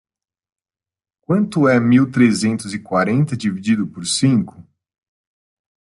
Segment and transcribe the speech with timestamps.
[1.21, 4.65] Quanto é mil trezentos e quarenta dividido por cinco?